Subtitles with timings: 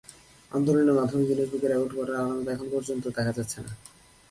[0.51, 3.71] আন্দোলনের মাধ্যমে গিনেস বুকে রেকর্ড করার আলামত এখন পর্যন্ত দেখা যাচ্ছে না।